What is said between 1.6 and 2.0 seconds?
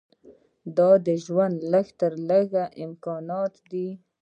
لږ